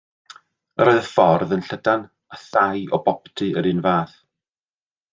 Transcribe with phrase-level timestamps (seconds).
[0.85, 2.07] Yr oedd y ffordd yn llydan
[2.37, 4.21] a thai o boptu yr un fath.